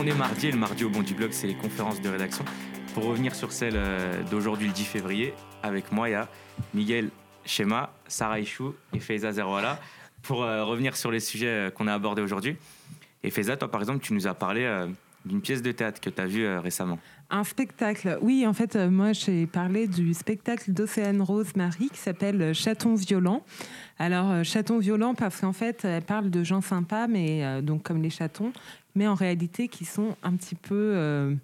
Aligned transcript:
On 0.00 0.06
est 0.06 0.14
mardi 0.14 0.46
et 0.46 0.52
le 0.52 0.58
mardi 0.58 0.84
au 0.84 0.90
Bon 0.90 1.02
du 1.02 1.12
Blog, 1.12 1.32
c'est 1.32 1.48
les 1.48 1.56
conférences 1.56 2.00
de 2.00 2.08
rédaction. 2.08 2.44
Pour 2.94 3.06
revenir 3.06 3.34
sur 3.34 3.50
celle 3.50 3.74
euh, 3.74 4.22
d'aujourd'hui, 4.30 4.68
le 4.68 4.72
10 4.72 4.84
février, 4.84 5.34
avec 5.60 5.90
moi, 5.90 6.08
il 6.08 6.12
y 6.12 6.14
a 6.14 6.28
Miguel 6.72 7.10
Schema, 7.44 7.92
Sarah 8.06 8.38
Ichou 8.38 8.76
et 8.92 9.00
Faiza 9.00 9.32
Zerwala 9.32 9.80
pour 10.22 10.44
euh, 10.44 10.64
revenir 10.64 10.96
sur 10.96 11.10
les 11.10 11.18
sujets 11.18 11.48
euh, 11.48 11.70
qu'on 11.70 11.88
a 11.88 11.94
abordés 11.94 12.22
aujourd'hui. 12.22 12.56
Et 13.24 13.30
Faiza, 13.32 13.56
toi 13.56 13.68
par 13.68 13.80
exemple, 13.80 13.98
tu 13.98 14.14
nous 14.14 14.28
as 14.28 14.34
parlé 14.34 14.86
d'une 15.24 15.40
pièce 15.40 15.62
de 15.62 15.72
théâtre 15.72 16.00
que 16.00 16.10
tu 16.10 16.20
as 16.20 16.26
vue 16.26 16.46
récemment. 16.58 17.00
Un 17.30 17.42
spectacle. 17.42 18.18
Oui, 18.22 18.46
en 18.46 18.52
fait, 18.52 18.76
moi, 18.76 19.12
j'ai 19.12 19.48
parlé 19.48 19.88
du 19.88 20.14
spectacle 20.14 20.72
d'Océane 20.72 21.20
Rose 21.20 21.56
Marie 21.56 21.90
qui 21.92 21.98
s'appelle 21.98 22.54
Chaton 22.54 22.94
violent. 22.94 23.44
Alors, 23.98 24.44
chaton 24.44 24.78
violent 24.78 25.14
parce 25.14 25.40
qu'en 25.40 25.52
fait, 25.52 25.84
elle 25.84 26.02
parle 26.02 26.30
de 26.30 26.44
gens 26.44 26.60
sympas, 26.60 27.08
mais 27.08 27.60
donc 27.62 27.82
comme 27.82 28.00
les 28.00 28.10
chatons, 28.10 28.52
mais 28.94 29.06
en 29.06 29.14
réalité 29.14 29.68
qui 29.68 29.84
sont 29.84 30.16
un 30.22 30.34
petit 30.34 30.54
peu, 30.54 30.92
euh, 30.94 31.34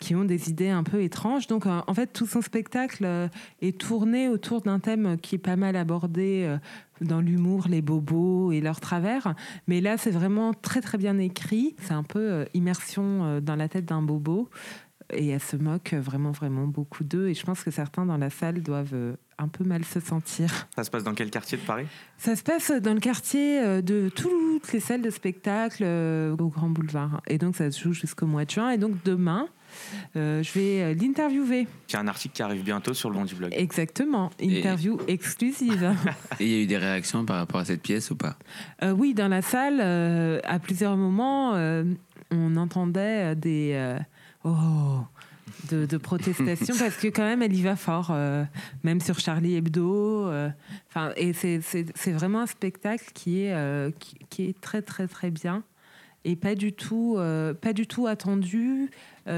qui 0.00 0.14
ont 0.14 0.24
des 0.24 0.50
idées 0.50 0.68
un 0.68 0.82
peu 0.82 1.02
étranges. 1.02 1.46
Donc 1.46 1.66
euh, 1.66 1.80
en 1.86 1.94
fait, 1.94 2.12
tout 2.12 2.26
son 2.26 2.42
spectacle 2.42 3.04
euh, 3.04 3.28
est 3.62 3.78
tourné 3.78 4.28
autour 4.28 4.62
d'un 4.62 4.80
thème 4.80 5.16
qui 5.18 5.36
est 5.36 5.38
pas 5.38 5.56
mal 5.56 5.76
abordé 5.76 6.56
dans 7.00 7.20
l'humour, 7.20 7.66
les 7.68 7.82
bobos 7.82 8.52
et 8.52 8.60
leurs 8.60 8.80
travers. 8.80 9.34
Mais 9.66 9.80
là, 9.80 9.96
c'est 9.96 10.10
vraiment 10.10 10.52
très 10.54 10.80
très 10.80 10.98
bien 10.98 11.18
écrit. 11.18 11.76
C'est 11.82 11.94
un 11.94 12.02
peu 12.02 12.46
immersion 12.54 13.40
dans 13.40 13.56
la 13.56 13.68
tête 13.68 13.84
d'un 13.84 14.02
bobo. 14.02 14.48
Et 15.10 15.28
elle 15.28 15.40
se 15.40 15.56
moque 15.56 15.94
vraiment, 15.94 16.32
vraiment 16.32 16.66
beaucoup 16.66 17.02
d'eux. 17.02 17.28
Et 17.28 17.34
je 17.34 17.42
pense 17.44 17.62
que 17.62 17.70
certains 17.70 18.04
dans 18.04 18.18
la 18.18 18.28
salle 18.28 18.62
doivent 18.62 19.16
un 19.38 19.48
peu 19.48 19.64
mal 19.64 19.84
se 19.84 20.00
sentir. 20.00 20.68
Ça 20.74 20.84
se 20.84 20.90
passe 20.90 21.04
dans 21.04 21.14
quel 21.14 21.30
quartier 21.30 21.58
de 21.58 21.62
Paris? 21.62 21.86
Ça 22.18 22.34
se 22.34 22.42
passe 22.42 22.70
dans 22.70 22.94
le 22.94 23.00
quartier 23.00 23.60
euh, 23.60 23.80
de 23.80 24.10
toutes 24.14 24.72
les 24.72 24.80
salles 24.80 25.02
de 25.02 25.10
spectacle 25.10 25.82
euh, 25.84 26.36
au 26.36 26.48
Grand 26.48 26.68
Boulevard. 26.68 27.22
Et 27.28 27.38
donc 27.38 27.56
ça 27.56 27.70
se 27.70 27.80
joue 27.80 27.92
jusqu'au 27.92 28.26
mois 28.26 28.44
de 28.44 28.50
juin. 28.50 28.70
Et 28.70 28.78
donc 28.78 28.96
demain, 29.04 29.48
euh, 30.16 30.42
je 30.42 30.58
vais 30.58 30.94
l'interviewer. 30.94 31.68
Il 31.88 31.92
y 31.92 31.96
a 31.96 32.00
un 32.00 32.08
article 32.08 32.34
qui 32.34 32.42
arrive 32.42 32.64
bientôt 32.64 32.94
sur 32.94 33.10
le 33.10 33.16
Bon 33.16 33.24
du 33.24 33.36
blog. 33.36 33.52
Exactement, 33.54 34.30
interview 34.40 34.98
exclusive. 35.06 35.94
Et 36.40 36.44
il 36.44 36.50
y 36.50 36.54
a 36.54 36.62
eu 36.62 36.66
des 36.66 36.78
réactions 36.78 37.24
par 37.24 37.36
rapport 37.36 37.60
à 37.60 37.64
cette 37.64 37.82
pièce 37.82 38.10
ou 38.10 38.16
pas? 38.16 38.36
Oui, 38.82 39.14
dans 39.14 39.28
la 39.28 39.42
salle, 39.42 39.80
à 39.80 40.58
plusieurs 40.58 40.96
moments, 40.96 41.52
on 42.30 42.56
entendait 42.56 43.36
des... 43.36 43.96
oh 44.44 45.00
de, 45.70 45.96
protestation 45.96 46.74
parce 46.78 46.96
que 46.96 47.08
quand 47.08 47.22
même 47.22 47.42
elle 47.42 47.54
y 47.54 47.62
va 47.62 47.76
fort, 47.76 48.08
euh, 48.10 48.44
même 48.84 49.00
sur 49.00 49.18
Charlie 49.18 49.56
Hebdo. 49.56 50.28
Euh, 50.28 50.48
enfin, 50.88 51.12
et 51.16 51.32
c'est 51.32 52.12
vraiment 52.12 52.40
un 52.40 52.46
spectacle 52.46 53.10
qui 53.14 53.42
est, 53.42 53.54
euh, 53.54 53.90
qui, 54.30 54.44
est 54.44 54.60
très 54.60 54.82
très 54.82 55.06
très 55.08 55.30
bien 55.30 55.62
et 56.24 56.36
pas 56.36 56.54
du 56.54 56.72
tout, 56.72 57.18
pas 57.60 57.72
du 57.72 57.86
tout 57.86 58.06
attendu, 58.06 58.90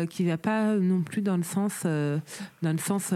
qui 0.08 0.24
va 0.24 0.38
pas 0.38 0.74
non 0.76 1.02
plus 1.02 1.20
dans 1.20 1.36
le 1.36 1.42
sens, 1.42 1.84
dans 1.84 2.72
le 2.72 2.78
sens 2.78 3.12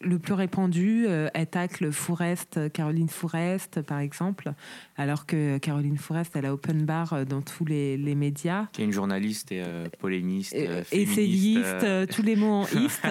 le 0.00 0.18
plus 0.18 0.34
répandu 0.34 1.06
euh, 1.08 1.28
tacle 1.50 1.90
Fourest, 1.92 2.72
Caroline 2.72 3.08
Fourest, 3.08 3.82
par 3.82 3.98
exemple, 3.98 4.52
alors 4.96 5.26
que 5.26 5.58
Caroline 5.58 5.98
Fourest, 5.98 6.36
elle 6.36 6.46
a 6.46 6.52
open 6.52 6.84
bar 6.84 7.12
euh, 7.12 7.24
dans 7.24 7.42
tous 7.42 7.64
les, 7.64 7.96
médias. 8.14 8.66
Qui 8.72 8.82
est 8.82 8.84
une 8.84 8.92
journaliste 8.92 9.52
et 9.52 9.62
euh, 9.62 9.86
polémiste, 9.98 10.54
euh, 10.54 10.82
essayiste, 10.92 11.86
tous 12.10 12.22
les 12.22 12.36
mots 12.36 12.62
en 12.62 12.66
iste. 12.78 13.06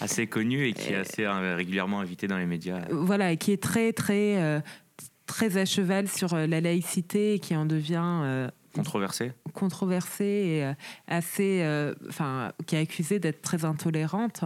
assez 0.00 0.26
connue 0.26 0.66
et 0.66 0.72
qui 0.72 0.92
est 0.92 0.96
assez 0.96 1.26
régulièrement 1.26 2.00
invitée 2.00 2.26
dans 2.26 2.38
les 2.38 2.46
médias. 2.46 2.80
Voilà, 2.90 3.32
et 3.32 3.36
qui 3.36 3.52
est 3.52 3.62
très, 3.62 3.92
très, 3.92 4.62
très 5.26 5.56
à 5.56 5.64
cheval 5.64 6.08
sur 6.08 6.34
la 6.34 6.60
laïcité 6.60 7.34
et 7.34 7.38
qui 7.38 7.54
en 7.56 7.66
devient 7.66 8.48
controversée 8.74 9.32
controversée 9.54 10.24
et 10.24 10.72
assez 11.08 11.64
enfin 12.08 12.52
qui 12.66 12.76
est 12.76 12.80
accusée 12.80 13.18
d'être 13.18 13.42
très 13.42 13.64
intolérante 13.64 14.44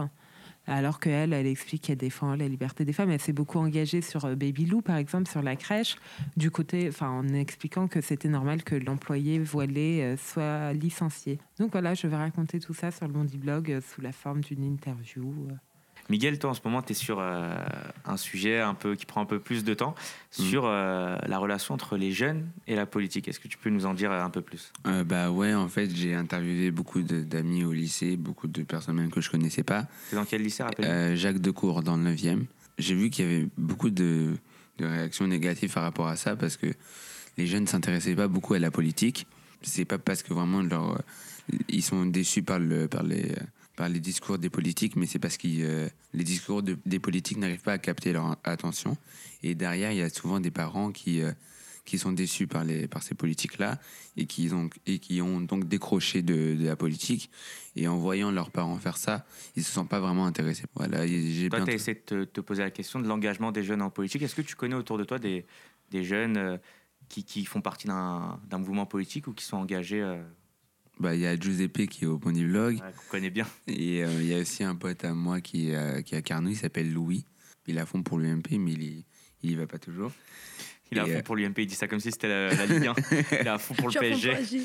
alors 0.67 0.99
qu'elle, 0.99 1.33
elle 1.33 1.47
explique 1.47 1.83
qu'elle 1.83 1.97
défend 1.97 2.35
la 2.35 2.47
liberté 2.47 2.85
des 2.85 2.93
femmes. 2.93 3.11
Elle 3.11 3.21
s'est 3.21 3.33
beaucoup 3.33 3.59
engagée 3.59 4.01
sur 4.01 4.25
euh, 4.25 4.35
Baby 4.35 4.65
Lou, 4.65 4.81
par 4.81 4.97
exemple, 4.97 5.29
sur 5.29 5.41
la 5.41 5.55
crèche, 5.55 5.97
du 6.37 6.51
côté, 6.51 6.89
en 7.01 7.27
expliquant 7.29 7.87
que 7.87 8.01
c'était 8.01 8.29
normal 8.29 8.63
que 8.63 8.75
l'employé 8.75 9.39
voilé 9.39 10.01
euh, 10.01 10.17
soit 10.17 10.73
licencié. 10.73 11.39
Donc 11.59 11.71
voilà, 11.71 11.93
je 11.93 12.07
vais 12.07 12.15
raconter 12.15 12.59
tout 12.59 12.73
ça 12.73 12.91
sur 12.91 13.07
le 13.07 13.13
Mondi 13.13 13.37
Blog 13.37 13.71
euh, 13.71 13.81
sous 13.81 14.01
la 14.01 14.11
forme 14.11 14.41
d'une 14.41 14.63
interview. 14.63 15.47
Miguel, 16.09 16.37
toi 16.37 16.49
en 16.49 16.53
ce 16.53 16.59
moment, 16.65 16.81
tu 16.81 16.91
es 16.91 16.95
sur 16.95 17.19
euh, 17.19 17.55
un 18.05 18.17
sujet 18.17 18.59
un 18.59 18.73
peu, 18.73 18.95
qui 18.95 19.05
prend 19.05 19.21
un 19.21 19.25
peu 19.25 19.39
plus 19.39 19.63
de 19.63 19.73
temps, 19.73 19.95
mm. 20.37 20.43
sur 20.43 20.65
euh, 20.65 21.17
la 21.25 21.37
relation 21.37 21.73
entre 21.73 21.97
les 21.97 22.11
jeunes 22.11 22.47
et 22.67 22.75
la 22.75 22.85
politique. 22.85 23.27
Est-ce 23.27 23.39
que 23.39 23.47
tu 23.47 23.57
peux 23.57 23.69
nous 23.69 23.85
en 23.85 23.93
dire 23.93 24.11
un 24.11 24.29
peu 24.29 24.41
plus? 24.41 24.71
Euh, 24.85 25.03
Bah 25.03 25.31
ouais, 25.31 25.53
en 25.53 25.67
fait, 25.67 25.89
j'ai 25.95 26.13
interviewé 26.13 26.71
beaucoup 26.71 27.01
d'amis 27.01 27.63
au 27.63 27.71
lycée, 27.71 28.17
beaucoup 28.17 28.47
de 28.47 28.63
personnes 28.63 28.95
même 28.95 29.11
que 29.11 29.21
je 29.21 29.29
connaissais 29.29 29.63
pas. 29.63 29.85
C'est 30.09 30.15
dans 30.15 30.25
quel 30.25 30.41
lycée, 30.41 30.63
rappelle 30.63 31.15
Jacques 31.15 31.39
Decour, 31.39 31.83
dans 31.83 31.97
le 31.97 32.11
9e. 32.11 32.45
J'ai 32.77 32.95
vu 32.95 33.09
qu'il 33.09 33.25
y 33.25 33.27
avait 33.27 33.47
beaucoup 33.57 33.89
de, 33.89 34.33
de, 34.79 34.85
réactions 34.85 35.27
négatives 35.27 35.71
par 35.71 35.83
rapport 35.83 36.07
à 36.07 36.15
ça, 36.15 36.35
parce 36.35 36.57
que 36.57 36.67
les 37.37 37.47
jeunes 37.47 37.63
ne 37.63 37.67
s'intéressaient 37.67 38.15
pas 38.15 38.27
beaucoup 38.27 38.55
à 38.55 38.59
la 38.59 38.71
politique. 38.71 39.27
C'est 39.61 39.85
pas 39.85 39.97
parce 39.97 40.23
que 40.23 40.33
vraiment 40.33 40.61
leur, 40.61 41.01
ils 41.69 41.83
sont 41.83 42.05
déçus 42.05 42.43
par, 42.43 42.59
le, 42.59 42.87
par 42.87 43.03
les 43.03 43.31
par 43.75 43.89
les 43.89 43.99
discours 43.99 44.37
des 44.37 44.49
politiques, 44.49 44.95
mais 44.95 45.05
c'est 45.05 45.19
parce 45.19 45.37
que 45.37 45.47
euh, 45.47 45.89
les 46.13 46.23
discours 46.23 46.61
des 46.63 46.99
politiques 46.99 47.37
n'arrivent 47.37 47.61
pas 47.61 47.73
à 47.73 47.77
capter 47.77 48.13
leur 48.13 48.37
attention. 48.43 48.97
Et 49.41 49.55
derrière, 49.55 49.91
il 49.91 49.97
y 49.97 50.01
a 50.01 50.09
souvent 50.09 50.39
des 50.39 50.51
parents 50.51 50.91
qui, 50.91 51.21
euh, 51.21 51.31
qui 51.85 51.97
sont 51.97 52.11
déçus 52.11 52.47
par, 52.47 52.63
les, 52.63 52.87
par 52.87 53.01
ces 53.01 53.15
politiques-là 53.15 53.79
et, 54.15 54.25
qui 54.25 54.49
ont, 54.53 54.69
et 54.85 54.99
qui 54.99 55.21
ont 55.21 55.41
donc 55.41 55.67
décroché 55.67 56.21
de, 56.21 56.55
de, 56.55 56.65
la 56.65 56.75
politique. 56.75 57.31
Et 57.75 57.87
en 57.87 57.97
voyant 57.97 58.31
leurs 58.31 58.51
parents 58.51 58.77
faire 58.77 58.97
ça, 58.97 59.25
ils 59.55 59.63
se 59.63 59.71
sentent 59.71 59.89
pas 59.89 59.99
vraiment 59.99 60.25
intéressés. 60.25 60.65
Voilà, 60.75 61.07
j'ai 61.07 61.49
toi, 61.49 61.61
tu 61.61 61.71
as 61.71 61.73
essayé 61.73 62.01
de 62.07 62.25
te, 62.25 62.41
poser 62.41 62.63
la 62.63 62.71
question 62.71 62.99
de 62.99 63.07
l'engagement 63.07 63.51
des 63.51 63.63
jeunes 63.63 63.81
en 63.81 63.89
politique. 63.89 64.21
Est-ce 64.21 64.35
que 64.35 64.41
tu 64.41 64.55
connais 64.55 64.75
autour 64.75 64.97
de 64.97 65.03
toi 65.03 65.17
des, 65.17 65.45
des 65.89 66.03
jeunes 66.03 66.37
euh, 66.37 66.57
qui, 67.09 67.23
qui, 67.23 67.43
font 67.45 67.61
partie 67.61 67.87
d'un 67.87 68.39
mouvement 68.51 68.85
politique 68.85 69.27
ou 69.27 69.33
qui 69.33 69.43
sont 69.43 69.57
engagés 69.57 70.01
bah, 71.03 71.15
il 71.15 71.21
y 71.21 71.27
a 71.27 71.35
Giuseppe 71.35 71.85
qui 71.87 72.05
est 72.05 72.07
au 72.07 72.17
Pony 72.17 72.45
Vlog. 72.45 72.77
qu'on 72.77 73.11
connaît 73.11 73.29
bien. 73.29 73.45
Et 73.67 74.03
euh, 74.03 74.09
il 74.21 74.27
y 74.27 74.33
a 74.33 74.39
aussi 74.39 74.63
un 74.63 74.73
pote 74.73 75.03
à 75.03 75.13
moi 75.13 75.41
qui 75.41 75.69
est, 75.69 75.75
à, 75.75 76.01
qui 76.01 76.15
est 76.15 76.17
à 76.17 76.21
Carnot, 76.21 76.49
il 76.49 76.55
s'appelle 76.55 76.91
Louis. 76.91 77.25
Il 77.67 77.77
est 77.77 77.81
à 77.81 77.85
fond 77.85 78.01
pour 78.01 78.17
l'UMP, 78.17 78.57
mais 78.57 78.71
il 78.71 78.83
y, 78.83 79.05
il 79.43 79.51
y 79.51 79.55
va 79.55 79.67
pas 79.67 79.77
toujours. 79.77 80.11
Il 80.91 80.97
est 80.97 81.01
à 81.01 81.05
fond 81.05 81.11
euh, 81.11 81.21
pour 81.21 81.35
l'UMP, 81.35 81.59
il 81.59 81.67
dit 81.67 81.75
ça 81.75 81.89
comme 81.89 81.99
si 81.99 82.09
c'était 82.11 82.29
la, 82.29 82.53
la 82.53 82.65
Ligue 82.65 82.87
1. 82.87 82.93
il 83.11 83.37
est 83.37 83.47
à 83.47 83.57
fond 83.57 83.73
pour 83.73 83.89
le 83.89 83.99
PSG. 83.99 84.61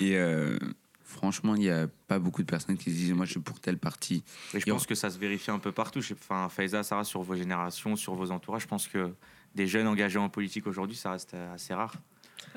Et 0.00 0.16
euh, 0.16 0.58
franchement, 1.04 1.54
il 1.56 1.60
n'y 1.60 1.70
a 1.70 1.88
pas 2.08 2.18
beaucoup 2.18 2.42
de 2.42 2.46
personnes 2.46 2.78
qui 2.78 2.90
se 2.90 2.96
disent 2.96 3.12
moi 3.12 3.26
je 3.26 3.32
suis 3.32 3.40
pour 3.40 3.60
telle 3.60 3.78
partie. 3.78 4.24
Et 4.54 4.60
je 4.60 4.64
pense 4.64 4.86
que 4.86 4.94
ça 4.94 5.10
se 5.10 5.18
vérifie 5.18 5.50
un 5.50 5.58
peu 5.58 5.72
partout. 5.72 6.00
Enfin, 6.12 6.48
Faiza, 6.48 6.82
Sarah, 6.82 7.04
sur 7.04 7.20
vos 7.20 7.36
générations, 7.36 7.96
sur 7.96 8.14
vos 8.14 8.30
entourages, 8.30 8.62
je 8.62 8.68
pense 8.68 8.88
que 8.88 9.12
des 9.54 9.66
jeunes 9.66 9.86
engagés 9.86 10.18
en 10.18 10.30
politique 10.30 10.66
aujourd'hui, 10.66 10.96
ça 10.96 11.12
reste 11.12 11.34
assez 11.34 11.74
rare. 11.74 11.94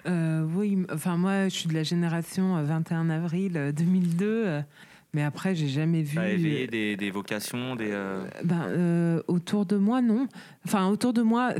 Euh, 0.08 0.46
oui, 0.56 0.78
enfin 0.92 1.18
moi 1.18 1.50
je 1.50 1.56
suis 1.56 1.68
de 1.68 1.74
la 1.74 1.84
génération 1.84 2.62
21 2.64 3.10
euh, 3.10 3.14
avril 3.14 3.74
2002. 3.76 4.26
Euh, 4.26 4.62
mais 5.14 5.24
après, 5.24 5.56
j'ai 5.56 5.70
jamais 5.70 6.04
vu. 6.04 6.16
Ça 6.16 6.30
éveillé 6.30 6.68
des, 6.68 6.96
des, 6.98 7.12
vocations, 7.12 7.76
des. 7.76 7.98
Ben, 8.44 9.22
autour 9.28 9.66
de 9.66 9.78
moi, 9.78 10.02
non. 10.02 10.28
Enfin, 10.66 10.88
autour 10.90 11.14
de 11.14 11.22
moi, 11.22 11.54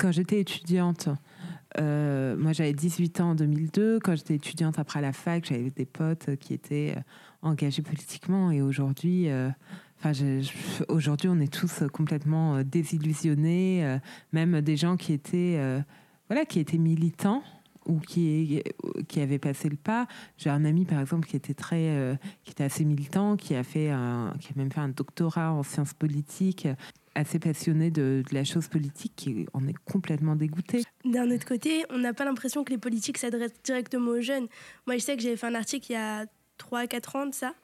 quand 0.00 0.10
j'étais 0.10 0.40
étudiante, 0.40 1.08
moi 1.78 2.52
j'avais 2.52 2.72
18 2.72 3.20
ans 3.20 3.30
en 3.30 3.34
2002. 3.34 4.00
Quand 4.02 4.16
j'étais 4.16 4.34
étudiante 4.34 4.78
après 4.78 5.00
la 5.00 5.12
fac, 5.12 5.44
j'avais 5.44 5.70
des 5.70 5.84
potes 5.84 6.34
qui 6.36 6.54
étaient 6.54 6.96
engagés 7.42 7.82
politiquement. 7.82 8.50
Et 8.50 8.62
aujourd'hui, 8.62 9.28
enfin, 10.00 10.12
aujourd'hui, 10.88 11.28
on 11.28 11.38
est 11.38 11.52
tous 11.52 11.84
complètement 11.92 12.62
désillusionnés. 12.64 13.98
même 14.32 14.62
des 14.62 14.76
gens 14.76 14.96
qui 14.96 15.12
étaient, 15.12 15.60
voilà, 16.28 16.46
qui 16.46 16.58
étaient 16.58 16.78
militants 16.78 17.44
ou 17.86 17.98
qui, 17.98 18.62
qui 19.08 19.20
avait 19.20 19.38
passé 19.38 19.68
le 19.68 19.76
pas. 19.76 20.06
J'ai 20.38 20.50
un 20.50 20.64
ami, 20.64 20.84
par 20.84 21.00
exemple, 21.00 21.28
qui 21.28 21.36
était, 21.36 21.54
très, 21.54 21.88
euh, 21.88 22.14
qui 22.44 22.52
était 22.52 22.64
assez 22.64 22.84
militant, 22.84 23.36
qui 23.36 23.54
a, 23.54 23.62
fait 23.62 23.90
un, 23.90 24.34
qui 24.40 24.48
a 24.48 24.52
même 24.56 24.72
fait 24.72 24.80
un 24.80 24.88
doctorat 24.88 25.52
en 25.52 25.62
sciences 25.62 25.94
politiques, 25.94 26.68
assez 27.14 27.38
passionné 27.38 27.90
de, 27.90 28.22
la 28.32 28.44
chose 28.44 28.68
politique, 28.68 29.12
qui 29.16 29.46
en 29.52 29.66
est 29.66 29.76
complètement 29.84 30.36
dégoûté. 30.36 30.82
D'un 31.04 31.30
autre 31.30 31.46
côté, 31.46 31.84
on 31.90 31.98
n'a 31.98 32.14
pas 32.14 32.24
l'impression 32.24 32.64
que 32.64 32.70
les 32.70 32.78
politiques 32.78 33.18
s'adressent 33.18 33.62
directement 33.62 34.12
aux 34.12 34.20
jeunes. 34.20 34.48
Moi, 34.86 34.96
je 34.96 35.02
sais 35.02 35.16
que 35.16 35.22
j'avais 35.22 35.36
fait 35.36 35.46
un 35.46 35.54
article 35.54 35.86
il 35.90 35.94
y 35.94 35.96
a 35.96 36.26
3-4 36.58 37.16
ans 37.16 37.26
de 37.26 37.34
ça. 37.34 37.54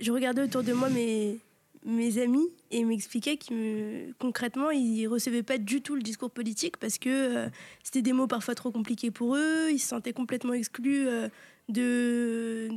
Je 0.00 0.12
regardais 0.12 0.42
autour 0.42 0.62
de 0.62 0.72
moi 0.72 0.88
mes, 0.90 1.40
mes 1.88 2.18
amis 2.18 2.46
et 2.70 2.84
m'expliquaient 2.84 3.38
que 3.38 4.12
concrètement, 4.18 4.70
ils 4.70 5.06
recevaient 5.06 5.42
pas 5.42 5.58
du 5.58 5.80
tout 5.80 5.94
le 5.94 6.02
discours 6.02 6.30
politique 6.30 6.76
parce 6.76 6.98
que 6.98 7.08
euh, 7.08 7.48
c'était 7.82 8.02
des 8.02 8.12
mots 8.12 8.26
parfois 8.26 8.54
trop 8.54 8.70
compliqués 8.70 9.10
pour 9.10 9.36
eux, 9.36 9.70
ils 9.70 9.78
se 9.78 9.88
sentaient 9.88 10.12
complètement 10.12 10.52
exclus 10.52 11.08
euh, 11.08 11.28
de, 11.68 12.68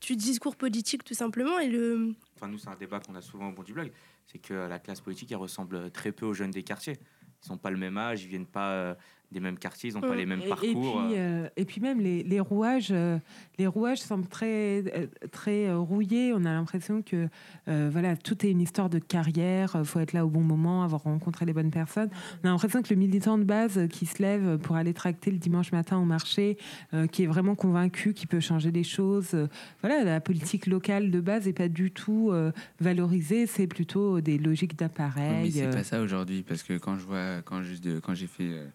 du, 0.00 0.16
discours 0.16 0.56
politique 0.56 1.04
tout 1.04 1.14
simplement. 1.14 1.58
Et 1.60 1.68
le... 1.68 2.14
Enfin, 2.36 2.48
nous, 2.48 2.58
c'est 2.58 2.68
un 2.68 2.76
débat 2.76 3.00
qu'on 3.00 3.14
a 3.14 3.22
souvent 3.22 3.48
au 3.48 3.52
bout 3.52 3.64
du 3.64 3.72
blog, 3.72 3.92
c'est 4.26 4.38
que 4.38 4.54
la 4.54 4.78
classe 4.78 5.00
politique, 5.00 5.30
elle 5.30 5.38
ressemble 5.38 5.90
très 5.92 6.12
peu 6.12 6.26
aux 6.26 6.34
jeunes 6.34 6.50
des 6.50 6.64
quartiers. 6.64 6.98
Ils 7.42 7.46
sont 7.46 7.58
pas 7.58 7.70
le 7.70 7.76
même 7.76 7.96
âge, 7.96 8.24
ils 8.24 8.28
viennent 8.28 8.46
pas 8.46 8.72
euh, 8.72 8.94
des 9.30 9.40
mêmes 9.40 9.58
quartiers, 9.58 9.90
ils 9.90 9.94
n'ont 9.94 10.00
pas 10.00 10.14
les 10.16 10.24
mêmes 10.24 10.40
Et- 10.42 10.48
parcours. 10.48 10.68
Et 10.68 10.72
puis, 10.74 11.18
euh. 11.18 11.44
euh, 11.44 11.48
et 11.58 11.64
puis 11.66 11.80
même 11.82 12.00
les, 12.00 12.22
les 12.22 12.40
rouages, 12.40 12.88
euh, 12.92 13.18
les 13.58 13.66
rouages 13.66 13.98
semblent 13.98 14.26
très, 14.26 14.82
euh, 14.96 15.06
très 15.32 15.66
euh, 15.68 15.78
rouillés. 15.78 16.32
On 16.34 16.44
a 16.46 16.52
l'impression 16.52 17.02
que 17.02 17.28
euh, 17.68 17.90
voilà, 17.92 18.16
tout 18.16 18.46
est 18.46 18.50
une 18.50 18.62
histoire 18.62 18.88
de 18.88 18.98
carrière. 18.98 19.72
Il 19.78 19.84
faut 19.84 20.00
être 20.00 20.14
là 20.14 20.24
au 20.24 20.30
bon 20.30 20.40
moment, 20.40 20.82
avoir 20.82 21.02
rencontré 21.02 21.44
les 21.44 21.52
bonnes 21.52 21.70
personnes. 21.70 22.08
On 22.42 22.48
a 22.48 22.50
l'impression 22.52 22.80
que 22.80 22.88
le 22.88 22.98
militant 22.98 23.36
de 23.36 23.44
base 23.44 23.76
euh, 23.76 23.86
qui 23.86 24.06
se 24.06 24.22
lève 24.22 24.56
pour 24.58 24.76
aller 24.76 24.94
tracter 24.94 25.30
le 25.30 25.36
dimanche 25.38 25.72
matin 25.72 25.98
au 25.98 26.04
marché, 26.06 26.56
euh, 26.94 27.06
qui 27.06 27.24
est 27.24 27.26
vraiment 27.26 27.54
convaincu 27.54 28.14
qu'il 28.14 28.28
peut 28.28 28.40
changer 28.40 28.70
les 28.70 28.84
choses, 28.84 29.34
euh, 29.34 29.46
voilà, 29.82 30.04
la 30.04 30.20
politique 30.20 30.66
locale 30.66 31.10
de 31.10 31.20
base 31.20 31.44
n'est 31.46 31.52
pas 31.52 31.68
du 31.68 31.90
tout 31.90 32.30
euh, 32.32 32.50
valorisée. 32.80 33.46
C'est 33.46 33.66
plutôt 33.66 34.22
des 34.22 34.38
logiques 34.38 34.78
d'appareil. 34.78 35.42
mais 35.44 35.50
c'est 35.50 35.66
euh, 35.66 35.72
pas 35.72 35.84
ça 35.84 36.00
aujourd'hui, 36.00 36.42
parce 36.48 36.62
que 36.62 36.78
quand 36.78 36.96
je 36.96 37.04
vois, 37.04 37.42
quand 37.44 37.62
j'ai 37.62 38.00
quand 38.00 38.14
j'ai 38.14 38.26
fait 38.26 38.44
euh, 38.48 38.66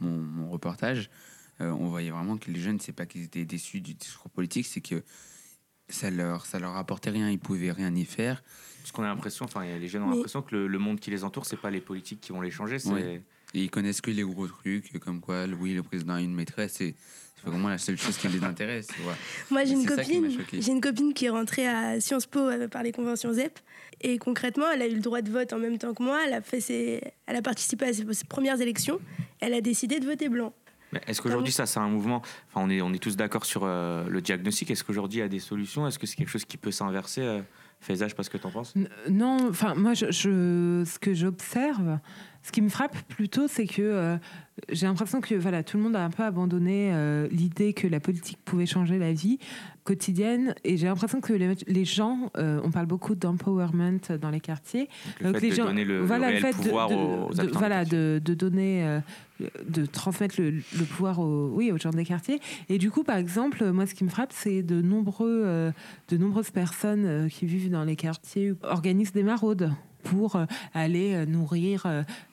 mon, 0.00 0.16
mon 0.18 0.50
reportage, 0.50 1.10
euh, 1.60 1.70
on 1.70 1.88
voyait 1.88 2.10
vraiment 2.10 2.36
que 2.36 2.50
les 2.50 2.60
jeunes, 2.60 2.80
c'est 2.80 2.92
pas 2.92 3.06
qu'ils 3.06 3.22
étaient 3.24 3.44
déçus 3.44 3.80
du 3.80 3.94
discours 3.94 4.30
politique, 4.30 4.66
c'est 4.66 4.80
que 4.80 5.02
ça 5.88 6.10
leur, 6.10 6.46
ça 6.46 6.58
leur 6.58 6.76
apportait 6.76 7.10
rien, 7.10 7.30
ils 7.30 7.38
pouvaient 7.38 7.72
rien 7.72 7.94
y 7.94 8.04
faire. 8.04 8.42
Parce 8.80 8.92
qu'on 8.92 9.02
a 9.02 9.06
l'impression, 9.08 9.44
enfin, 9.44 9.64
les 9.64 9.88
jeunes 9.88 10.02
ont 10.02 10.10
l'impression 10.10 10.42
que 10.42 10.54
le, 10.54 10.66
le 10.66 10.78
monde 10.78 11.00
qui 11.00 11.10
les 11.10 11.24
entoure, 11.24 11.46
c'est 11.46 11.56
pas 11.56 11.70
les 11.70 11.80
politiques 11.80 12.20
qui 12.20 12.32
vont 12.32 12.40
les 12.40 12.50
changer, 12.50 12.78
c'est 12.78 12.90
Ouais. 12.92 13.22
Et 13.54 13.64
ils 13.64 13.70
connaissent 13.70 14.00
que 14.00 14.10
les 14.10 14.22
gros 14.22 14.46
trucs, 14.48 14.98
comme 14.98 15.20
quoi, 15.20 15.44
oui, 15.60 15.74
le 15.74 15.82
président 15.82 16.14
a 16.14 16.20
une 16.20 16.34
maîtresse, 16.34 16.74
c'est 16.78 16.94
c'est 17.38 17.50
vraiment 17.50 17.68
la 17.68 17.76
seule 17.78 17.98
chose 17.98 18.16
qui 18.16 18.28
les 18.28 18.42
intéresse. 18.42 18.86
tu 18.88 19.02
vois. 19.02 19.14
Moi, 19.50 19.64
j'ai 19.64 19.74
une 19.74 19.84
copine. 19.86 20.30
J'ai 20.52 20.72
une 20.72 20.80
copine 20.80 21.12
qui 21.12 21.26
est 21.26 21.30
rentrée 21.30 21.66
à 21.68 22.00
Sciences 22.00 22.26
Po 22.26 22.40
euh, 22.40 22.66
par 22.66 22.82
les 22.82 22.92
conventions 22.92 23.32
ZEP. 23.32 23.58
Et 24.00 24.16
concrètement, 24.18 24.64
elle 24.74 24.80
a 24.82 24.86
eu 24.86 24.94
le 24.94 25.00
droit 25.00 25.20
de 25.22 25.30
vote 25.30 25.52
en 25.52 25.58
même 25.58 25.76
temps 25.78 25.92
que 25.94 26.02
moi. 26.02 26.18
Elle 26.26 26.32
a, 26.32 26.40
fait 26.40 26.60
ses... 26.60 27.02
elle 27.26 27.36
a 27.36 27.42
participé 27.42 27.84
à 27.84 27.92
ses, 27.92 28.04
ses 28.14 28.24
premières 28.24 28.60
élections. 28.60 28.98
Elle 29.40 29.52
a 29.52 29.60
décidé 29.60 30.00
de 30.00 30.06
voter 30.06 30.28
blanc. 30.30 30.54
Mais 30.92 31.00
Est-ce 31.06 31.20
qu'aujourd'hui, 31.20 31.52
ça, 31.52 31.66
c'est 31.66 31.78
un 31.78 31.88
mouvement 31.88 32.22
Enfin, 32.48 32.66
on 32.66 32.70
est, 32.70 32.80
on 32.80 32.92
est 32.94 32.98
tous 32.98 33.16
d'accord 33.16 33.44
sur 33.44 33.62
euh, 33.64 34.08
le 34.08 34.20
diagnostic. 34.22 34.70
Est-ce 34.70 34.82
qu'aujourd'hui, 34.82 35.18
il 35.18 35.22
y 35.22 35.24
a 35.24 35.28
des 35.28 35.38
solutions? 35.40 35.86
Est-ce 35.86 35.98
que 35.98 36.06
c'est 36.06 36.16
quelque 36.16 36.30
chose 36.30 36.44
qui 36.46 36.56
peut 36.56 36.70
s'inverser 36.72 37.20
euh, 37.20 37.42
Faiza, 37.80 38.06
je 38.06 38.10
sais 38.10 38.16
pas 38.16 38.22
ce 38.22 38.30
que 38.30 38.38
tu 38.38 38.46
en 38.46 38.50
penses. 38.50 38.72
N- 38.76 38.88
Non, 39.10 39.48
enfin 39.50 39.74
moi, 39.74 39.92
je, 39.92 40.06
je- 40.10 40.82
ce 40.86 40.98
que 40.98 41.12
j'observe, 41.12 41.98
ce 42.46 42.52
qui 42.52 42.62
me 42.62 42.68
frappe 42.68 42.96
plutôt, 43.08 43.48
c'est 43.48 43.66
que 43.66 43.82
euh, 43.82 44.16
j'ai 44.70 44.86
l'impression 44.86 45.20
que 45.20 45.34
voilà, 45.34 45.64
tout 45.64 45.76
le 45.78 45.82
monde 45.82 45.96
a 45.96 46.04
un 46.04 46.10
peu 46.10 46.22
abandonné 46.22 46.90
euh, 46.92 47.26
l'idée 47.32 47.72
que 47.72 47.88
la 47.88 47.98
politique 47.98 48.38
pouvait 48.44 48.66
changer 48.66 48.98
la 49.00 49.12
vie 49.12 49.40
quotidienne, 49.82 50.54
et 50.62 50.76
j'ai 50.76 50.86
l'impression 50.86 51.20
que 51.20 51.32
les, 51.32 51.54
les 51.66 51.84
gens, 51.84 52.30
euh, 52.38 52.60
on 52.62 52.70
parle 52.70 52.86
beaucoup 52.86 53.16
d'empowerment 53.16 53.98
dans 54.20 54.30
les 54.30 54.38
quartiers, 54.38 54.88
le 55.20 55.32
fait 55.32 55.40
les 55.40 55.50
de 55.50 55.54
gens, 55.56 55.64
donner 55.66 55.84
le, 55.84 55.98
le 55.98 56.04
voilà, 56.04 56.32
fait 56.40 56.52
pouvoir 56.54 56.88
de, 56.88 56.94
aux, 56.94 57.34
de- 57.34 57.50
voilà, 57.52 57.84
de, 57.84 58.20
donner, 58.34 59.00
de 59.68 59.84
transmettre 59.86 60.40
le, 60.40 60.50
le 60.50 60.84
pouvoir 60.88 61.18
aux, 61.18 61.48
oui, 61.52 61.72
aux 61.72 61.78
gens 61.78 61.90
des 61.90 62.04
quartiers. 62.04 62.40
Et 62.68 62.78
du 62.78 62.90
coup, 62.92 63.02
par 63.02 63.16
exemple, 63.16 63.70
moi, 63.72 63.86
ce 63.86 63.94
qui 63.94 64.04
me 64.04 64.08
frappe, 64.08 64.32
c'est 64.32 64.62
de 64.62 64.80
nombreux, 64.80 65.72
de 66.08 66.16
nombreuses 66.16 66.50
personnes 66.50 67.28
qui 67.28 67.46
vivent 67.46 67.70
dans 67.70 67.84
les 67.84 67.96
quartiers 67.96 68.54
organisent 68.62 69.12
des 69.12 69.24
maraudes 69.24 69.72
pour 70.06 70.36
euh, 70.36 70.46
aller 70.74 71.14
euh, 71.14 71.26
nourrir, 71.26 71.86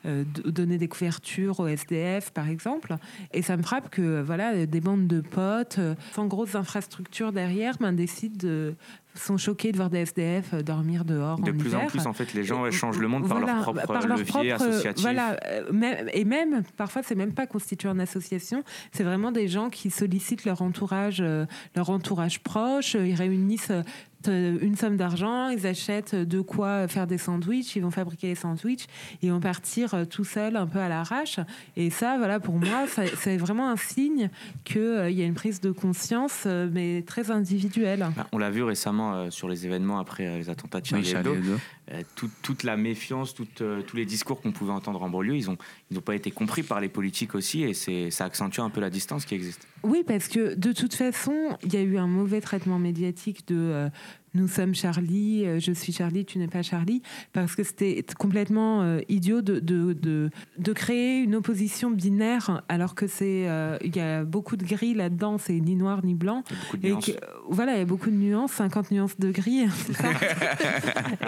euh, 0.05 0.23
donner 0.45 0.77
des 0.77 0.87
couvertures 0.87 1.59
aux 1.59 1.67
SDF, 1.67 2.31
par 2.31 2.47
exemple. 2.47 2.95
Et 3.33 3.41
ça 3.41 3.57
me 3.57 3.63
frappe 3.63 3.89
que 3.89 4.21
voilà, 4.21 4.65
des 4.65 4.81
bandes 4.81 5.07
de 5.07 5.21
potes, 5.21 5.79
sans 6.13 6.27
grosses 6.27 6.55
infrastructures 6.55 7.31
derrière, 7.31 7.77
ben, 7.79 7.93
décident 7.93 8.35
de, 8.37 8.75
sont 9.15 9.37
choqués 9.37 9.71
de 9.71 9.77
voir 9.77 9.89
des 9.89 9.99
SDF 9.99 10.55
dormir 10.63 11.05
dehors 11.05 11.39
De 11.39 11.51
en 11.51 11.57
plus 11.57 11.75
en 11.75 11.85
plus, 11.85 12.05
en 12.05 12.13
fait, 12.13 12.33
les 12.33 12.43
gens 12.43 12.69
changent 12.71 12.99
le 12.99 13.07
monde 13.07 13.27
par 13.27 13.39
leur 13.39 13.61
propre 13.61 13.85
par 13.85 14.07
leur 14.07 14.17
levier 14.17 14.25
propre, 14.25 14.53
associatif. 14.53 15.03
Voilà, 15.03 15.37
et 16.13 16.25
même, 16.25 16.63
parfois, 16.77 17.03
c'est 17.03 17.15
même 17.15 17.33
pas 17.33 17.47
constitué 17.47 17.89
en 17.89 17.99
association, 17.99 18.63
c'est 18.91 19.03
vraiment 19.03 19.31
des 19.31 19.47
gens 19.47 19.69
qui 19.69 19.89
sollicitent 19.89 20.45
leur 20.45 20.61
entourage, 20.61 21.23
leur 21.75 21.89
entourage 21.89 22.39
proche, 22.41 22.95
ils 22.95 23.15
réunissent 23.15 23.71
une 24.27 24.75
somme 24.75 24.97
d'argent, 24.97 25.49
ils 25.49 25.65
achètent 25.67 26.15
de 26.15 26.41
quoi 26.41 26.87
faire 26.87 27.07
des 27.07 27.17
sandwichs, 27.17 27.75
ils 27.75 27.81
vont 27.81 27.91
fabriquer 27.91 28.27
les 28.27 28.35
sandwichs, 28.35 28.87
ils 29.21 29.31
vont 29.31 29.39
partir 29.39 29.93
euh, 29.93 30.05
tout 30.05 30.23
seuls, 30.23 30.55
un 30.55 30.67
peu 30.67 30.79
à 30.79 30.89
l'arrache. 30.89 31.39
Et 31.75 31.89
ça, 31.89 32.17
voilà, 32.17 32.39
pour 32.39 32.55
moi, 32.55 32.85
c'est 33.17 33.37
vraiment 33.37 33.69
un 33.69 33.77
signe 33.77 34.29
qu'il 34.63 35.11
y 35.11 35.21
a 35.21 35.25
une 35.25 35.33
prise 35.33 35.61
de 35.61 35.71
conscience, 35.71 36.43
euh, 36.45 36.69
mais 36.71 37.03
très 37.05 37.31
individuelle. 37.31 38.07
Bah, 38.15 38.27
on 38.31 38.37
l'a 38.37 38.49
vu 38.49 38.63
récemment 38.63 39.13
euh, 39.13 39.29
sur 39.29 39.47
les 39.47 39.65
événements 39.65 39.99
après 39.99 40.27
euh, 40.27 40.37
les 40.37 40.49
attentats 40.49 40.79
de 40.79 40.85
Oui, 40.85 41.03
Charlie 41.03 41.09
Charlie 41.11 41.39
Hebdo. 41.39 41.57
Euh, 41.93 42.01
tout- 42.15 42.29
toute 42.41 42.63
la 42.63 42.75
méfiance, 42.75 43.35
euh, 43.61 43.81
tous 43.83 43.95
les 43.95 44.05
discours 44.05 44.41
qu'on 44.41 44.51
pouvait 44.51 44.71
entendre 44.71 45.01
en 45.03 45.09
banlieue, 45.09 45.35
ils 45.37 45.45
n'ont 45.91 46.01
pas 46.01 46.15
été 46.15 46.31
compris 46.31 46.63
par 46.63 46.79
les 46.81 46.89
politiques 46.89 47.35
aussi, 47.35 47.63
et 47.63 47.73
ça 48.09 48.25
accentue 48.25 48.59
un 48.61 48.69
peu 48.69 48.81
la 48.81 48.89
distance 48.89 49.25
qui 49.25 49.35
existe. 49.35 49.67
Oui, 49.83 50.03
parce 50.05 50.27
que 50.27 50.55
de 50.55 50.71
toute 50.71 50.95
façon, 50.95 51.55
il 51.63 51.73
y 51.73 51.77
a 51.77 51.81
eu 51.81 51.97
un 51.97 52.07
mauvais 52.07 52.41
traitement 52.41 52.79
médiatique 52.79 53.47
de 53.47 53.55
euh, 53.55 53.89
nous 54.33 54.47
sommes 54.47 54.73
Charlie, 54.73 55.45
euh, 55.45 55.59
je 55.59 55.71
suis 55.71 55.93
Charlie, 55.93 56.25
tu 56.25 56.39
n'es 56.39 56.47
pas 56.47 56.63
Charlie, 56.63 57.01
parce 57.33 57.55
que 57.55 57.63
c'était 57.63 58.03
complètement 58.17 58.81
euh, 58.81 59.01
idiot 59.07 59.41
de, 59.41 59.59
de, 59.59 59.93
de, 59.93 60.29
de 60.57 60.73
créer 60.73 61.19
une 61.19 61.35
opposition 61.35 61.91
binaire, 61.91 62.63
alors 62.67 62.95
que 62.95 63.07
c'est 63.07 63.47
euh, 63.47 63.77
il 63.83 63.95
y 63.95 63.99
a 63.99 64.23
beaucoup 64.23 64.57
de 64.57 64.65
gris 64.65 64.93
là-dedans, 64.93 65.37
c'est 65.37 65.53
ni 65.53 65.75
noir 65.75 66.03
ni 66.03 66.15
blanc. 66.15 66.43
Il 66.49 66.89
y 66.89 66.91
a 66.91 66.95
beaucoup 66.95 67.07
de 67.07 67.11
Et 67.11 67.13
que, 67.13 67.25
voilà, 67.49 67.75
il 67.75 67.79
y 67.79 67.81
a 67.81 67.85
beaucoup 67.85 68.09
de 68.09 68.15
nuances, 68.15 68.53
50 68.53 68.91
nuances 68.91 69.19
de 69.19 69.31
gris. 69.31 69.67
ça 69.93 70.09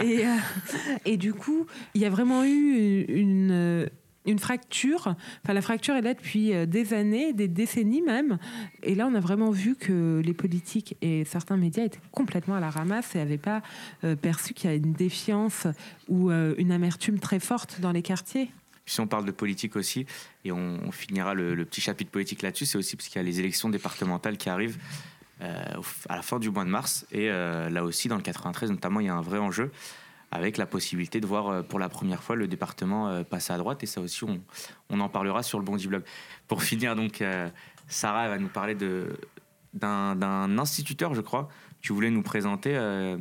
et, 0.04 0.24
et 1.06 1.18
du 1.18 1.34
coup, 1.34 1.66
il 1.94 2.02
y 2.02 2.06
a 2.06 2.10
vraiment 2.10 2.44
eu 2.44 3.06
une, 3.08 3.88
une 4.26 4.40
fracture. 4.40 5.16
Enfin, 5.44 5.54
la 5.54 5.62
fracture 5.62 5.96
est 5.96 6.02
là 6.02 6.14
depuis 6.14 6.54
euh, 6.54 6.66
des 6.66 6.94
années, 6.94 7.34
des 7.34 7.48
décennies 7.48 8.02
même. 8.02 8.38
Et 8.84 8.96
là, 8.96 9.08
on 9.08 9.16
a 9.16 9.20
vraiment 9.20 9.52
vu 9.52 9.76
que 9.76 10.22
les 10.24 10.34
politiques 10.34 10.96
et 11.02 11.26
certains 11.26 11.58
médias 11.58 11.84
étaient 11.84 12.00
complètement 12.12 12.56
à 12.56 12.60
la 12.60 12.70
ramasse 12.70 13.16
et 13.16 13.20
n'avaient 13.20 13.38
pas 13.38 13.62
euh, 14.04 14.16
perçu 14.16 14.54
qu'il 14.54 14.70
y 14.70 14.74
a 14.74 14.76
une 14.76 14.94
défiance 14.94 15.68
ou 16.08 16.32
euh, 16.32 16.56
une 16.58 16.72
amertume 16.72 17.20
très 17.20 17.40
forte 17.40 17.80
dans 17.82 17.92
les 17.92 18.02
quartiers. 18.02 18.52
Si 18.88 19.00
on 19.00 19.08
parle 19.08 19.26
de 19.26 19.32
politique 19.32 19.76
aussi, 19.76 20.06
et 20.44 20.52
on, 20.52 20.92
finira 20.92 21.34
le, 21.34 21.66
petit 21.66 21.82
chapitre 21.82 22.12
politique 22.12 22.44
là-dessus, 22.44 22.68
c'est 22.68 22.78
aussi 22.78 22.96
parce 22.96 23.08
qu'il 23.08 23.20
y 23.20 23.20
a 23.20 23.24
les 23.24 23.40
élections 23.40 23.70
départementales 23.70 24.38
qui 24.38 24.48
arrivent 24.50 24.78
à 25.40 26.16
la 26.16 26.22
fin 26.22 26.38
du 26.38 26.52
mois 26.52 26.64
de 26.64 26.70
mars. 26.70 27.06
Et 27.12 27.28
là 27.28 27.84
aussi, 27.84 28.10
dans 28.10 28.16
le 28.16 28.22
93 28.22 28.70
notamment, 28.70 29.00
il 29.00 29.08
y 29.08 29.10
a 29.10 29.16
un 29.16 29.22
vrai 29.22 29.40
enjeu 29.40 29.72
avec 30.36 30.58
la 30.58 30.66
possibilité 30.66 31.20
de 31.20 31.26
voir 31.28 31.48
euh, 31.50 31.62
pour 31.64 31.80
la 31.80 31.90
première 31.90 32.22
fois 32.24 32.36
le 32.36 32.48
département 32.48 33.10
euh, 33.10 33.24
passer 33.24 33.54
à 33.54 33.58
droite. 33.58 33.82
Et 33.84 33.86
ça 33.88 34.02
aussi, 34.02 34.24
on, 34.24 34.42
on 34.90 35.00
en 35.00 35.10
parlera 35.10 35.42
sur 35.44 35.58
le 35.60 35.66
Bondi 35.66 35.88
Blog. 35.88 36.04
Pour 36.48 36.62
finir, 36.64 36.96
donc, 36.96 37.22
euh, 37.22 37.50
Sarah 37.88 38.26
elle 38.26 38.30
va 38.32 38.38
nous 38.38 38.50
parler 38.50 38.76
de- 38.76 39.18
d'un 39.74 40.16
d'un 40.16 40.58
instituteur, 40.58 41.14
je 41.16 41.22
crois, 41.22 41.46
que 41.46 41.82
tu 41.88 41.94
voulais 41.94 42.10
nous 42.12 42.22
présenter, 42.24 42.72
euh, 42.76 43.18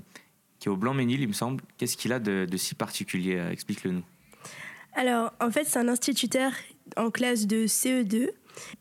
qui 0.58 0.68
est 0.68 0.70
au 0.70 0.76
Blanc-Ménil, 0.76 1.20
il 1.20 1.28
me 1.28 1.32
semble. 1.32 1.62
Qu'est-ce 1.78 1.96
qu'il 1.96 2.12
a 2.12 2.18
de, 2.20 2.46
de 2.48 2.56
si 2.56 2.74
particulier 2.74 3.42
Explique-le 3.50 3.90
nous. 3.92 4.04
Alors, 4.94 5.32
en 5.40 5.50
fait, 5.50 5.64
c'est 5.64 5.78
un 5.80 5.88
instituteur 5.88 6.52
en 6.96 7.10
classe 7.10 7.46
de 7.48 7.66
CE2 7.66 8.28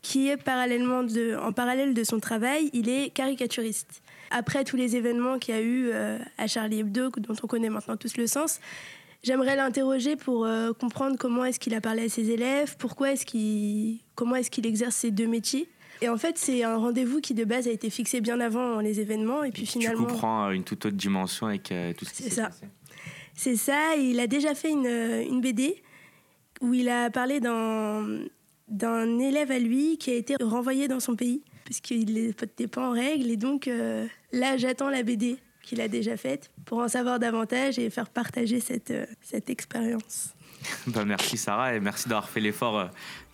qui 0.02 0.28
est 0.28 0.36
parallèlement 0.36 1.02
de, 1.02 1.36
en 1.36 1.52
parallèle 1.52 1.94
de 1.94 2.04
son 2.04 2.20
travail, 2.20 2.70
il 2.72 2.88
est 2.88 3.10
caricaturiste. 3.10 4.02
Après 4.30 4.64
tous 4.64 4.76
les 4.76 4.96
événements 4.96 5.38
qu'il 5.38 5.54
y 5.54 5.58
a 5.58 5.60
eu 5.60 5.90
euh, 5.92 6.18
à 6.38 6.46
Charlie 6.46 6.80
Hebdo, 6.80 7.10
dont 7.18 7.34
on 7.42 7.46
connaît 7.46 7.70
maintenant 7.70 7.96
tous 7.96 8.16
le 8.16 8.26
sens, 8.26 8.60
j'aimerais 9.24 9.56
l'interroger 9.56 10.16
pour 10.16 10.44
euh, 10.44 10.72
comprendre 10.72 11.16
comment 11.18 11.44
est-ce 11.44 11.58
qu'il 11.58 11.74
a 11.74 11.80
parlé 11.80 12.04
à 12.04 12.08
ses 12.08 12.30
élèves, 12.30 12.76
pourquoi 12.78 13.12
est-ce 13.12 13.26
qu'il, 13.26 13.98
comment 14.14 14.36
est-ce 14.36 14.50
qu'il 14.50 14.66
exerce 14.66 14.94
ces 14.96 15.10
deux 15.10 15.26
métiers. 15.26 15.68
Et 16.02 16.08
en 16.08 16.16
fait, 16.16 16.38
c'est 16.38 16.62
un 16.62 16.76
rendez-vous 16.76 17.20
qui 17.20 17.34
de 17.34 17.44
base 17.44 17.66
a 17.66 17.70
été 17.70 17.88
fixé 17.88 18.20
bien 18.20 18.40
avant 18.40 18.80
les 18.80 19.00
événements, 19.00 19.42
et 19.44 19.50
puis 19.50 19.66
finalement. 19.66 20.04
Tu 20.04 20.12
comprends 20.12 20.48
euh, 20.48 20.50
une 20.50 20.64
toute 20.64 20.84
autre 20.86 20.96
dimension 20.96 21.46
avec 21.46 21.72
euh, 21.72 21.92
tout 21.94 22.04
ce 22.04 22.12
qui 22.12 22.22
s'est 22.24 22.30
ça. 22.30 22.46
passé. 22.46 22.66
C'est 23.34 23.56
ça, 23.56 23.96
il 23.96 24.20
a 24.20 24.26
déjà 24.26 24.54
fait 24.54 24.70
une, 24.70 24.86
une 24.86 25.40
BD 25.40 25.82
où 26.60 26.72
il 26.72 26.88
a 26.88 27.10
parlé 27.10 27.40
d'un, 27.40 28.20
d'un 28.68 29.18
élève 29.18 29.50
à 29.50 29.58
lui 29.58 29.98
qui 29.98 30.10
a 30.10 30.14
été 30.14 30.36
renvoyé 30.40 30.86
dans 30.86 31.00
son 31.00 31.16
pays 31.16 31.42
parce 31.64 31.80
qu'il 31.80 32.12
n'était 32.14 32.66
pas 32.66 32.88
en 32.88 32.92
règle. 32.92 33.30
Et 33.30 33.36
donc 33.36 33.68
euh, 33.68 34.06
là, 34.32 34.56
j'attends 34.56 34.90
la 34.90 35.02
BD 35.02 35.36
qu'il 35.62 35.80
a 35.80 35.88
déjà 35.88 36.16
faite 36.16 36.50
pour 36.66 36.78
en 36.80 36.88
savoir 36.88 37.18
davantage 37.18 37.78
et 37.78 37.88
faire 37.90 38.08
partager 38.10 38.60
cette, 38.60 38.90
euh, 38.90 39.06
cette 39.22 39.50
expérience. 39.50 40.28
Bah, 40.86 41.04
merci 41.04 41.36
Sarah 41.36 41.74
et 41.74 41.80
merci 41.80 42.08
d'avoir 42.08 42.26
fait 42.30 42.40
l'effort 42.40 42.78
euh, 42.78 42.86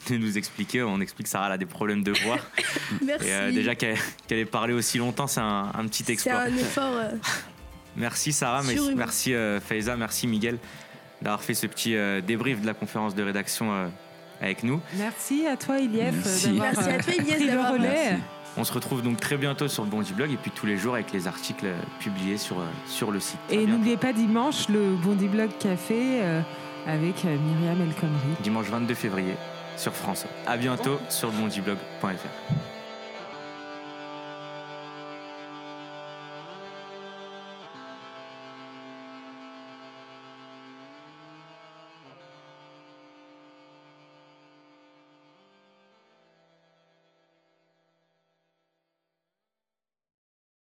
de 0.08 0.16
nous 0.16 0.37
expliquer. 0.37 0.82
On 0.82 1.00
explique 1.00 1.26
que 1.26 1.30
Sarah 1.30 1.46
elle 1.46 1.52
a 1.52 1.58
des 1.58 1.66
problèmes 1.66 2.02
de 2.02 2.10
voix. 2.25 2.38
Merci. 3.04 3.28
Et 3.28 3.32
euh, 3.32 3.52
déjà 3.52 3.76
qu'elle 3.76 3.96
ait 4.30 4.44
parlé 4.44 4.72
aussi 4.72 4.99
longtemps, 4.99 5.28
c'est 5.28 5.38
un, 5.40 5.70
un 5.72 5.87
petit 5.87 6.02
C'est 6.02 6.12
exploit. 6.14 6.40
un 6.40 6.56
effort. 6.56 6.92
euh, 6.96 7.10
Merci 7.96 8.32
Sarah, 8.32 8.62
mais- 8.64 8.76
merci 8.96 9.32
Faiza, 9.64 9.96
merci 9.96 10.26
Miguel 10.26 10.58
d'avoir 11.22 11.42
fait 11.42 11.54
ce 11.54 11.66
petit 11.68 11.94
débrief 12.26 12.60
de 12.62 12.66
la 12.66 12.75
conférence 12.75 13.14
de 13.14 13.22
rédaction 13.22 13.92
avec 14.40 14.62
nous. 14.62 14.80
Merci 14.97 15.47
à 15.47 15.56
toi, 15.56 15.78
Iliès, 15.78 16.14
Merci. 16.14 16.61
à 16.61 16.99
toi, 17.02 17.14
Iliès, 17.14 17.40
le 17.40 17.47
d'avoir- 17.47 17.73
relais. 17.73 18.11
Merci. 18.11 18.23
On 18.56 18.64
se 18.64 18.73
retrouve 18.73 19.00
donc 19.02 19.20
très 19.20 19.37
bientôt 19.37 19.68
sur 19.68 19.85
le 19.85 19.90
Bondi 19.90 20.12
Blog 20.12 20.32
et 20.32 20.37
puis 20.37 20.50
tous 20.50 20.66
les 20.66 20.76
jours 20.76 20.94
avec 20.94 21.12
les 21.12 21.28
articles 21.28 21.66
euh, 21.66 21.78
publiés 22.00 22.37
sur, 22.37 22.59
euh, 22.59 22.64
sur 22.87 23.12
le 23.12 23.20
site. 23.20 23.38
Et 23.49 23.64
n'oubliez 23.64 23.97
pas 23.97 24.12
dimanche 24.12 24.68
le 24.68 24.97
Bondi 24.97 25.28
Blog 25.28 25.50
Café 25.61 26.20
euh, 26.20 26.40
avec 26.87 27.25
euh, 27.25 27.37
Myriam 27.38 27.80
El 27.80 27.94
Khomri. 27.94 28.35
Dimanche 28.42 28.66
22 28.66 28.94
février 28.94 29.35
sur 29.76 29.92
France. 29.94 30.26
À 30.49 30.56
bientôt 30.56 30.99
sur 31.09 31.30
bondiblog.fr. 31.30 32.06